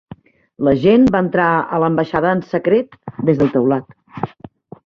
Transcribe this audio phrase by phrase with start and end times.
[0.67, 1.45] L'agent va entrar
[1.77, 4.47] a l'ambaixada en secret des del teulat.